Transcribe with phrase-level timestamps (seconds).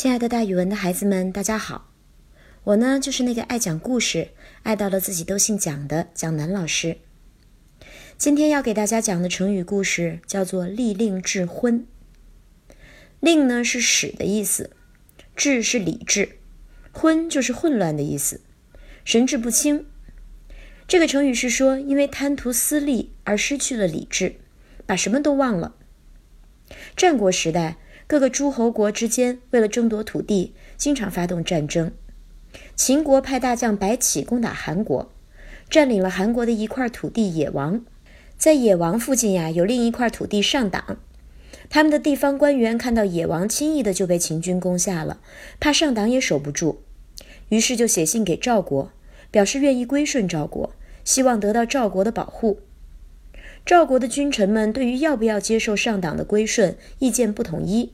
[0.00, 1.92] 亲爱的，大语文的孩子们，大家好！
[2.64, 4.30] 我呢，就是那个爱讲故事、
[4.62, 6.96] 爱到了自己都姓蒋的蒋楠老师。
[8.16, 11.86] 今天要给大家讲的成语故事叫做“利令智昏”。
[13.20, 14.74] 令呢是使的意思，
[15.36, 16.38] 智是理智，
[16.92, 18.40] 昏就是混乱的意思，
[19.04, 19.84] 神志不清。
[20.88, 24.36] 这个成语是说，因为贪图私利而失去了理智，
[24.86, 25.74] 把什么都忘了。
[26.96, 27.76] 战国时代。
[28.10, 31.92] 各个诸侯国之间为了争夺土地，经常发动战争。
[32.74, 35.12] 秦国派大将白起攻打韩国，
[35.68, 37.84] 占领了韩国的一块土地野王。
[38.36, 40.98] 在野王附近呀，有另一块土地上党。
[41.68, 45.20] 他们的地方官员看到野王轻易的就被秦军攻下了，
[45.60, 46.82] 怕上党也守不住，
[47.50, 48.90] 于是就写信给赵国，
[49.30, 50.72] 表示愿意归顺赵国，
[51.04, 52.58] 希望得到赵国的保护。
[53.64, 57.92] 赵国的君臣们对于要不要接受上党的归顺，意见不统一。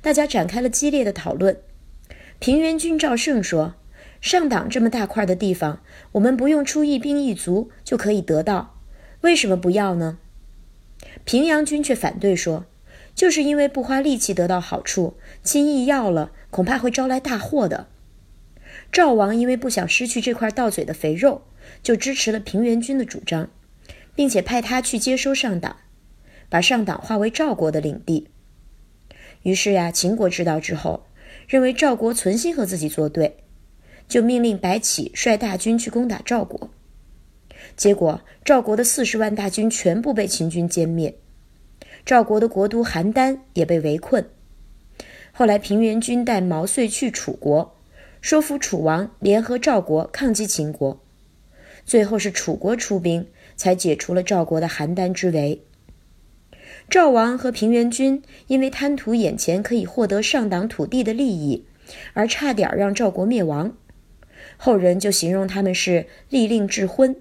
[0.00, 1.60] 大家展开了激烈的讨论。
[2.38, 3.74] 平原君赵胜说
[4.20, 8.78] ：“上党这么大块的地方，我们不用出一兵一卒就可以得到，
[9.20, 10.18] 为什么不要呢？”
[11.24, 12.66] 平阳君却反对说
[13.14, 17.88] ：“就是因为不花力气得到好处，轻易要了，恐怕会招来大祸的。”
[18.90, 21.42] 赵王因为不想失去这块到嘴的肥肉，
[21.82, 23.50] 就支持了平原君的主张，
[24.14, 25.76] 并且派他去接收上党，
[26.48, 28.28] 把上党划为赵国的领地。
[29.42, 31.06] 于是呀，秦国知道之后，
[31.48, 33.38] 认为赵国存心和自己作对，
[34.06, 36.70] 就命令白起率大军去攻打赵国。
[37.76, 41.14] 结果，赵国的四十万大军全部被秦军歼灭，
[42.04, 44.28] 赵国的国都邯郸也被围困。
[45.32, 47.76] 后来，平原君带毛遂去楚国，
[48.20, 51.00] 说服楚王联合赵国抗击秦国。
[51.86, 55.62] 最后是楚国出兵，才解除了赵国的邯郸之围。
[56.90, 61.64] 赵王和平原君因为贪图眼前可以获得上党土地的利益，
[62.14, 63.76] 而差点让赵国灭亡。
[64.56, 67.14] 后人就形容他们是利令智昏，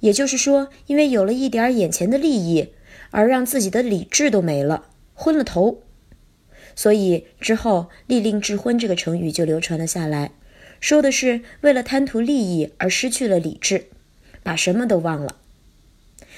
[0.00, 2.74] 也就是说，因为有了一点眼前的利益，
[3.10, 5.80] 而让自己的理智都没了，昏了头。
[6.76, 10.32] 所以之后“利令智昏”这个成语就流传了下来，
[10.80, 13.86] 说的是为了贪图利益而失去了理智，
[14.42, 15.38] 把什么都忘了。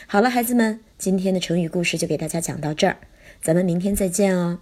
[0.07, 0.81] 好了，孩子们。
[0.99, 2.97] 今天的成语故事就给大家讲到这儿，
[3.43, 4.61] 咱们明天再见哦。